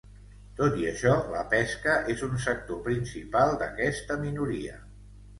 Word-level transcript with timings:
Tot 0.59 0.75
i 0.83 0.85
això, 0.91 1.09
la 1.33 1.41
pesca 1.51 1.97
és 2.13 2.23
un 2.27 2.33
sector 2.45 2.79
principal 2.87 3.53
d'aquesta 3.59 4.17
minoria. 4.23 4.81